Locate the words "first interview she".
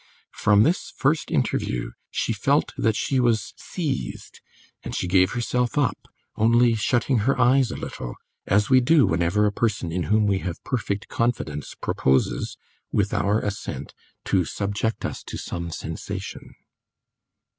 0.97-2.33